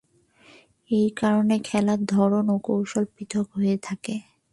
[0.91, 4.15] এ কারণে খেলার ধরন ও কৌশল পৃথক হয়ে থাকে।